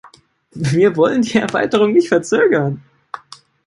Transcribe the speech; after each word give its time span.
Wir 0.55 0.95
wollen 0.95 1.21
die 1.21 1.37
Erweiterung 1.37 1.93
nicht 1.93 2.07
verzögern. 2.07 2.81